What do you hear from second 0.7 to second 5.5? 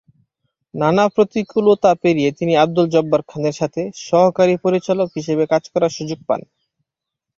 নানা প্রতিকূলতা পেরিয়ে তিনি আব্দুল জব্বার খানের সাথে সহকারী পরিচালক হিসেবে